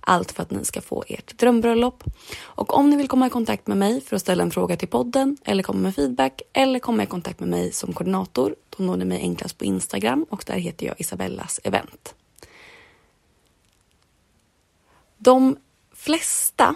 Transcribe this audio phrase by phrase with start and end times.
[0.00, 2.04] allt för att ni ska få ert drömbröllop.
[2.40, 4.88] Och om ni vill komma i kontakt med mig för att ställa en fråga till
[4.88, 8.96] podden eller komma med feedback eller komma i kontakt med mig som koordinator, då når
[8.96, 12.14] ni mig enklast på Instagram och där heter jag Isabellas event.
[15.18, 15.56] De
[15.94, 16.74] flesta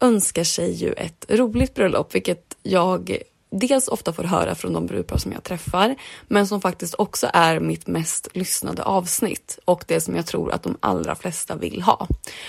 [0.00, 3.18] önskar sig ju ett roligt bröllop, vilket jag
[3.50, 5.96] dels ofta får höra från de brudpar som jag träffar,
[6.28, 10.62] men som faktiskt också är mitt mest lyssnade avsnitt och det som jag tror att
[10.62, 12.08] de allra flesta vill ha.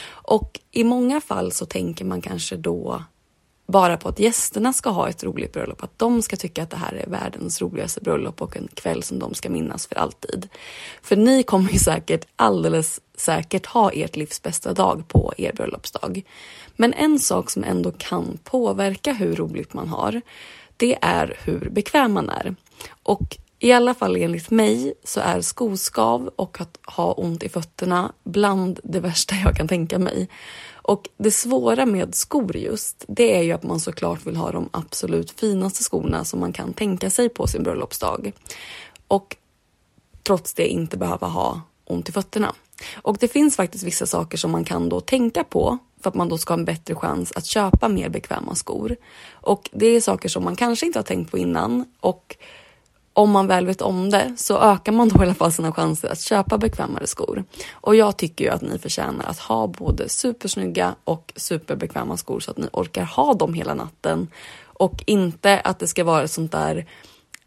[0.09, 3.03] Och i många fall så tänker man kanske då
[3.67, 6.77] bara på att gästerna ska ha ett roligt bröllop, att de ska tycka att det
[6.77, 10.49] här är världens roligaste bröllop och en kväll som de ska minnas för alltid.
[11.01, 16.21] För ni kommer ju säkert alldeles säkert ha ert livs bästa dag på er bröllopsdag.
[16.75, 20.21] Men en sak som ändå kan påverka hur roligt man har,
[20.77, 22.55] det är hur bekväm man är.
[23.03, 28.11] Och i alla fall enligt mig så är skoskav och att ha ont i fötterna
[28.23, 30.29] bland det värsta jag kan tänka mig.
[30.73, 34.69] Och det svåra med skor just, det är ju att man såklart vill ha de
[34.71, 38.31] absolut finaste skorna som man kan tänka sig på sin bröllopsdag.
[39.07, 39.35] Och
[40.23, 42.55] trots det inte behöva ha ont i fötterna.
[42.95, 46.29] Och det finns faktiskt vissa saker som man kan då tänka på för att man
[46.29, 48.95] då ska ha en bättre chans att köpa mer bekväma skor.
[49.31, 52.37] Och det är saker som man kanske inte har tänkt på innan och
[53.17, 56.09] om man väl vet om det så ökar man då i alla fall sina chanser
[56.09, 57.43] att köpa bekvämare skor.
[57.71, 62.51] Och jag tycker ju att ni förtjänar att ha både supersnygga och superbekväma skor så
[62.51, 64.27] att ni orkar ha dem hela natten.
[64.63, 66.85] Och inte att det ska vara sånt där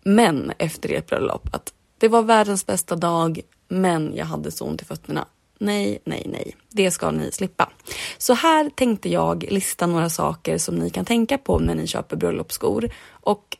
[0.03, 1.49] men efter ert bröllop.
[1.53, 5.27] Att det var världens bästa dag men jag hade så ont i fötterna.
[5.62, 6.56] Nej, nej, nej.
[6.69, 7.71] Det ska ni slippa.
[8.19, 12.16] Så här tänkte jag lista några saker som ni kan tänka på när ni köper
[12.16, 12.91] bröllopsskor.
[13.10, 13.56] Och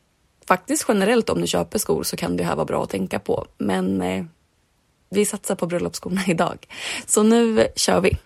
[0.49, 3.47] faktiskt generellt om ni köper skor så kan det här vara bra att tänka på.
[3.59, 4.25] Men eh,
[5.11, 6.67] vi satsar på bröllopsskorna idag.
[7.07, 8.19] Så nu kör vi.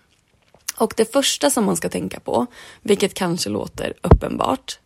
[0.77, 2.45] Och det första som man ska tänka på,
[2.81, 4.79] vilket kanske låter uppenbart,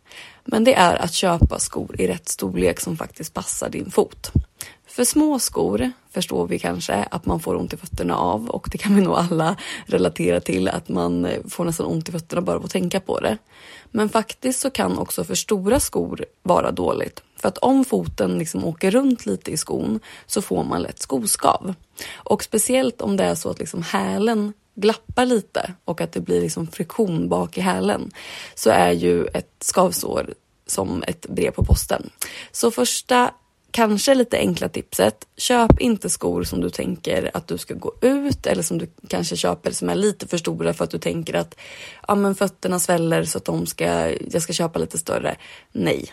[0.44, 4.32] men det är att köpa skor i rätt storlek som faktiskt passar din fot.
[4.90, 8.78] För små skor förstår vi kanske att man får ont i fötterna av och det
[8.78, 9.56] kan vi nog alla
[9.86, 13.20] relatera till att man eh, får nästan ont i fötterna bara av att tänka på
[13.20, 13.38] det.
[13.90, 17.22] Men faktiskt så kan också för stora skor vara dåligt.
[17.36, 21.74] För att om foten liksom åker runt lite i skon så får man lätt skoskav.
[22.14, 26.40] Och speciellt om det är så att liksom hälen glappar lite och att det blir
[26.40, 28.10] liksom friktion bak i hälen
[28.54, 30.34] så är ju ett skavsår
[30.66, 32.10] som ett brev på posten.
[32.52, 33.30] Så första
[33.70, 35.26] kanske lite enkla tipset.
[35.36, 39.36] Köp inte skor som du tänker att du ska gå ut eller som du kanske
[39.36, 41.56] köper som är lite för stora för att du tänker att
[42.08, 45.36] ja, men fötterna sväller så att de ska, jag ska köpa lite större.
[45.72, 46.12] Nej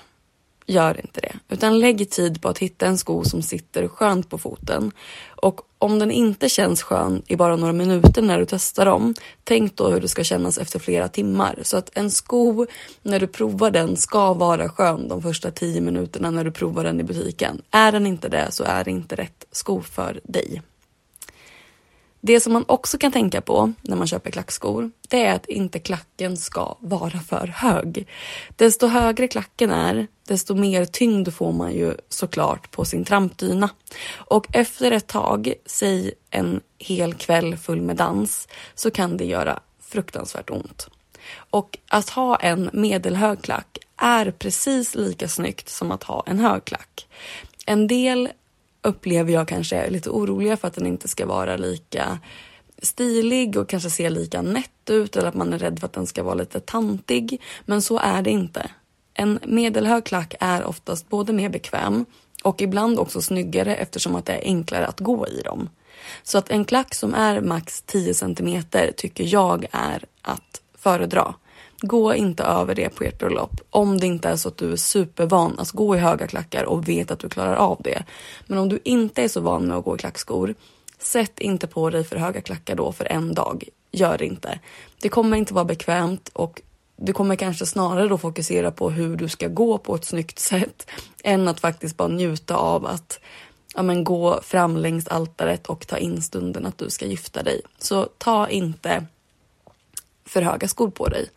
[0.67, 1.33] gör inte det.
[1.49, 4.91] Utan lägg tid på att hitta en sko som sitter skönt på foten.
[5.35, 9.75] Och om den inte känns skön i bara några minuter när du testar dem, tänk
[9.75, 11.59] då hur det ska kännas efter flera timmar.
[11.61, 12.65] Så att en sko,
[13.03, 16.99] när du provar den, ska vara skön de första tio minuterna när du provar den
[16.99, 17.61] i butiken.
[17.71, 20.61] Är den inte det så är det inte rätt sko för dig.
[22.27, 25.79] Det som man också kan tänka på när man köper klackskor, det är att inte
[25.79, 28.07] klacken ska vara för hög.
[28.55, 33.69] Desto högre klacken är, desto mer tyngd får man ju såklart på sin trampdyna.
[34.15, 39.59] Och efter ett tag, säg en hel kväll full med dans, så kan det göra
[39.81, 40.87] fruktansvärt ont.
[41.49, 46.65] Och att ha en medelhög klack är precis lika snyggt som att ha en hög
[46.65, 47.07] klack.
[47.65, 48.29] En del
[48.87, 52.19] upplever jag kanske är lite oroliga för att den inte ska vara lika
[52.81, 56.07] stilig och kanske se lika nätt ut eller att man är rädd för att den
[56.07, 57.41] ska vara lite tantig.
[57.65, 58.69] Men så är det inte.
[59.13, 62.05] En medelhög klack är oftast både mer bekväm
[62.43, 65.69] och ibland också snyggare eftersom att det är enklare att gå i dem.
[66.23, 68.63] Så att en klack som är max 10 cm
[68.97, 71.33] tycker jag är att föredra.
[71.81, 74.75] Gå inte över det på ert bröllop om det inte är så att du är
[74.75, 75.55] supervan.
[75.59, 78.03] Alltså gå i höga klackar och vet att du klarar av det.
[78.47, 80.55] Men om du inte är så van med att gå i klackskor,
[80.99, 83.63] sätt inte på dig för höga klackar då för en dag.
[83.91, 84.59] Gör det inte.
[85.01, 86.61] Det kommer inte vara bekvämt och
[86.95, 90.89] du kommer kanske snarare då fokusera på hur du ska gå på ett snyggt sätt
[91.23, 93.19] än att faktiskt bara njuta av att
[93.75, 97.61] ja, men gå fram längs altaret och ta in stunden att du ska gifta dig.
[97.79, 99.05] Så ta inte
[100.27, 101.29] för höga skor på dig.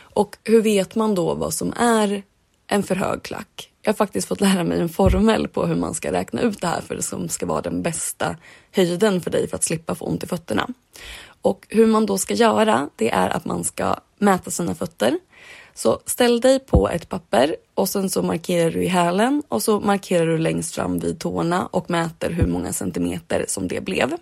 [0.00, 2.22] Och hur vet man då vad som är
[2.66, 3.72] en för hög klack?
[3.82, 6.66] Jag har faktiskt fått lära mig en formel på hur man ska räkna ut det
[6.66, 8.36] här för det som ska vara den bästa
[8.72, 10.68] höjden för dig för att slippa få ont i fötterna.
[11.42, 15.18] Och hur man då ska göra, det är att man ska mäta sina fötter.
[15.74, 19.80] Så ställ dig på ett papper och sen så markerar du i hälen och så
[19.80, 24.16] markerar du längst fram vid tårna och mäter hur många centimeter som det blev.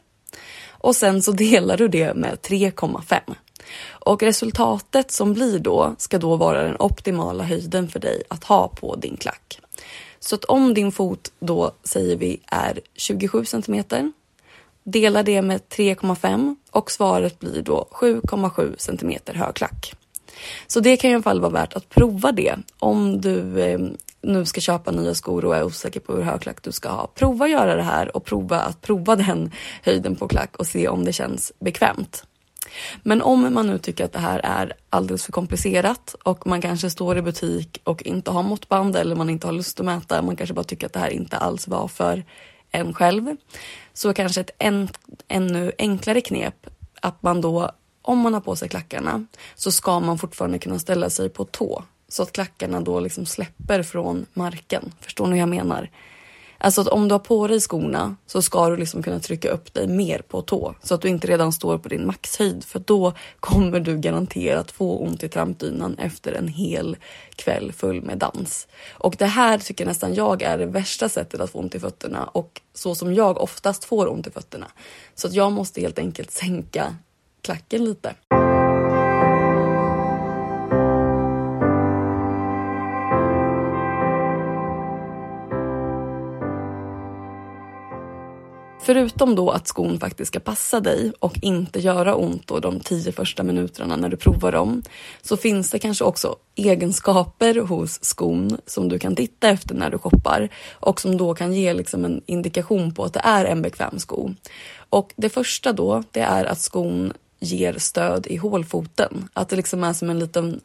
[0.68, 3.20] Och sen så delar du det med 3,5.
[3.88, 8.68] Och resultatet som blir då ska då vara den optimala höjden för dig att ha
[8.68, 9.60] på din klack.
[10.20, 14.12] Så att om din fot då säger vi är 27 centimeter,
[14.84, 19.94] dela det med 3,5 och svaret blir då 7,7 centimeter hög klack.
[20.66, 23.78] Så det kan i alla fall vara värt att prova det om du eh,
[24.20, 27.06] nu ska köpa nya skor och är osäker på hur hög klack du ska ha.
[27.06, 29.50] Prova att göra det här och prova att prova den
[29.82, 32.24] höjden på klack och se om det känns bekvämt.
[33.02, 36.90] Men om man nu tycker att det här är alldeles för komplicerat och man kanske
[36.90, 40.36] står i butik och inte har måttband eller man inte har lust att mäta, man
[40.36, 42.24] kanske bara tycker att det här inte alls var för
[42.70, 43.36] en själv.
[43.92, 44.88] Så kanske ett än,
[45.28, 46.66] ännu enklare knep
[47.00, 47.70] att man då,
[48.02, 51.82] om man har på sig klackarna, så ska man fortfarande kunna ställa sig på tå
[52.08, 54.92] så att klackarna då liksom släpper från marken.
[55.00, 55.90] Förstår ni hur jag menar?
[56.58, 59.74] Alltså att om du har på dig skorna så ska du liksom kunna trycka upp
[59.74, 63.12] dig mer på tå så att du inte redan står på din maxhöjd för då
[63.40, 66.96] kommer du garanterat få ont i trampdynan efter en hel
[67.36, 68.68] kväll full med dans.
[68.90, 72.24] Och det här tycker nästan jag är det värsta sättet att få ont i fötterna
[72.24, 74.66] och så som jag oftast får ont i fötterna.
[75.14, 76.96] Så att jag måste helt enkelt sänka
[77.42, 78.14] klacken lite.
[88.86, 93.12] Förutom då att skon faktiskt ska passa dig och inte göra ont då de tio
[93.12, 94.82] första minuterna när du provar dem,
[95.22, 99.98] så finns det kanske också egenskaper hos skon som du kan titta efter när du
[99.98, 103.98] shoppar och som då kan ge liksom en indikation på att det är en bekväm
[103.98, 104.30] sko.
[104.90, 109.28] Och det första då, det är att skon ger stöd i hålfoten.
[109.32, 110.60] Att det liksom är som en liten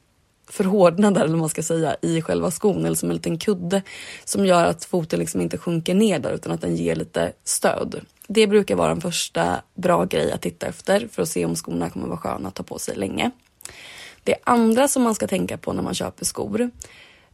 [0.50, 3.82] förhårdnad eller vad man ska säga i själva skon eller som en liten kudde
[4.26, 8.02] som gör att foten liksom inte sjunker ner där utan att den ger lite stöd.
[8.28, 11.90] Det brukar vara en första bra grej att titta efter för att se om skorna
[11.90, 13.32] kommer vara sköna att ta på sig länge.
[14.24, 16.70] Det andra som man ska tänka på när man köper skor,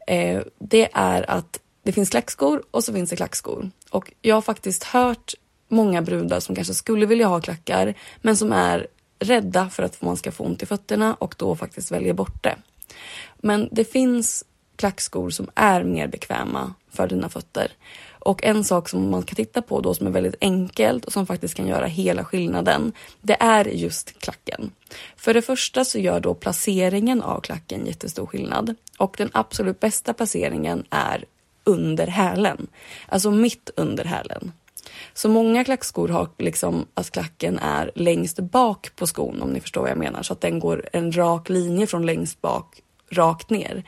[0.08, 3.72] eh, det är att det finns klackskor och så finns det klackskor.
[3.90, 5.34] Och jag har faktiskt hört
[5.68, 8.88] många brudar som kanske skulle vilja ha klackar men som är
[9.20, 12.56] rädda för att man ska få ont i fötterna och då faktiskt väljer bort det.
[13.38, 17.72] Men det finns klackskor som är mer bekväma för dina fötter.
[18.20, 21.26] Och en sak som man kan titta på då som är väldigt enkelt och som
[21.26, 24.72] faktiskt kan göra hela skillnaden, det är just klacken.
[25.16, 30.14] För det första så gör då placeringen av klacken jättestor skillnad och den absolut bästa
[30.14, 31.26] placeringen är
[31.64, 32.68] under hälen,
[33.08, 34.52] alltså mitt under hälen.
[35.14, 39.82] Så många klackskor har liksom att klacken är längst bak på skon om ni förstår
[39.82, 43.84] vad jag menar så att den går en rak linje från längst bak rakt ner.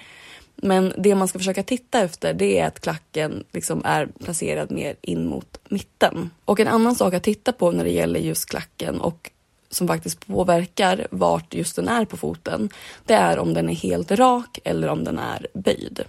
[0.62, 4.96] Men det man ska försöka titta efter det är att klacken liksom är placerad mer
[5.02, 6.30] in mot mitten.
[6.46, 9.32] Och en annan sak att titta på när det gäller just klacken och
[9.70, 12.70] som faktiskt påverkar vart just den är på foten,
[13.06, 16.04] det är om den är helt rak eller om den är böjd.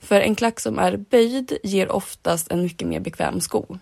[0.00, 3.78] För en klack som är böjd ger oftast en mycket mer bekväm sko.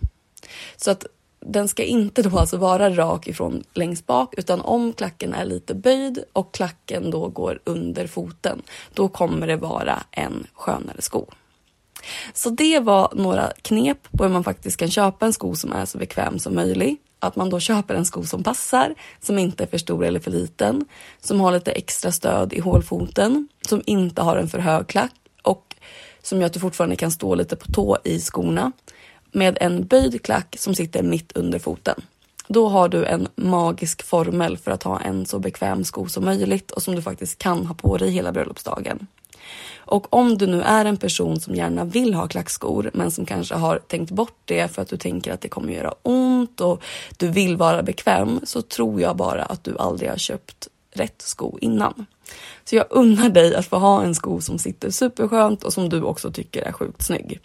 [0.77, 1.05] Så att
[1.47, 5.75] den ska inte då alltså vara rak ifrån längst bak utan om klacken är lite
[5.75, 8.61] böjd och klacken då går under foten,
[8.93, 11.25] då kommer det vara en skönare sko.
[12.33, 15.85] Så det var några knep på hur man faktiskt kan köpa en sko som är
[15.85, 17.01] så bekväm som möjligt.
[17.19, 20.31] Att man då köper en sko som passar, som inte är för stor eller för
[20.31, 20.85] liten,
[21.21, 25.13] som har lite extra stöd i hålfoten, som inte har en för hög klack
[25.43, 25.75] och
[26.21, 28.71] som gör att du fortfarande kan stå lite på tå i skorna
[29.31, 32.01] med en böjd klack som sitter mitt under foten.
[32.47, 36.71] Då har du en magisk formel för att ha en så bekväm sko som möjligt
[36.71, 39.07] och som du faktiskt kan ha på dig hela bröllopsdagen.
[39.77, 43.55] Och om du nu är en person som gärna vill ha klackskor men som kanske
[43.55, 46.83] har tänkt bort det för att du tänker att det kommer göra ont och
[47.17, 51.57] du vill vara bekväm så tror jag bara att du aldrig har köpt rätt sko
[51.61, 52.05] innan.
[52.65, 56.01] Så jag unnar dig att få ha en sko som sitter superskönt och som du
[56.01, 57.39] också tycker är sjukt snygg.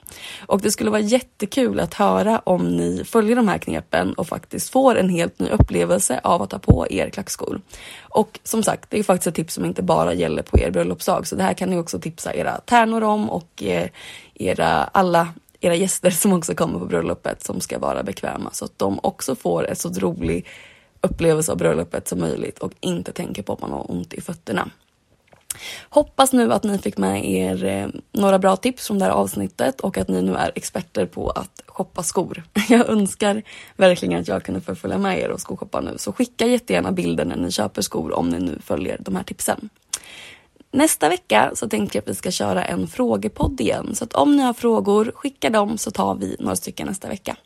[0.47, 4.71] Och det skulle vara jättekul att höra om ni följer de här knepen och faktiskt
[4.71, 7.61] får en helt ny upplevelse av att ha på er klackskor.
[8.01, 11.27] Och som sagt, det är faktiskt ett tips som inte bara gäller på er bröllopsdag,
[11.27, 13.89] så det här kan ni också tipsa era tärnor om och eh,
[14.35, 15.29] era alla
[15.63, 19.35] era gäster som också kommer på bröllopet som ska vara bekväma så att de också
[19.35, 20.47] får ett så roligt
[21.03, 24.71] upplevelse av bröllopet som möjligt och inte tänker på att man har ont i fötterna.
[25.89, 29.81] Hoppas nu att ni fick med er eh, några bra tips från det här avsnittet
[29.81, 32.43] och att ni nu är experter på att shoppa skor.
[32.69, 33.43] Jag önskar
[33.77, 37.25] verkligen att jag kunde få följa med er och skoshoppa nu, så skicka jättegärna bilder
[37.25, 39.69] när ni köper skor om ni nu följer de här tipsen.
[40.71, 44.37] Nästa vecka så tänkte jag att vi ska köra en frågepodd igen, så att om
[44.37, 47.37] ni har frågor, skicka dem så tar vi några stycken nästa vecka.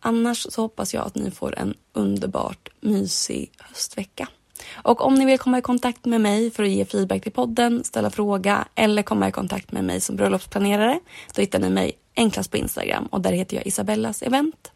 [0.00, 4.28] Annars så hoppas jag att ni får en underbart mysig höstvecka.
[4.74, 7.84] Och om ni vill komma i kontakt med mig för att ge feedback till podden,
[7.84, 11.00] ställa fråga eller komma i kontakt med mig som bröllopsplanerare,
[11.34, 14.72] då hittar ni mig enklast på Instagram och där heter jag Isabellas event.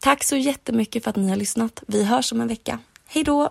[0.00, 1.82] Tack så jättemycket för att ni har lyssnat.
[1.86, 2.78] Vi hörs om en vecka.
[3.06, 3.50] Hej då!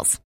[0.01, 0.30] details.